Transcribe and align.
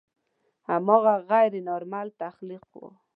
هماغه 0.69 1.15
غیر 1.29 1.53
نارمل 1.67 2.07
تخلیق 2.21 2.65
و. 2.79 2.81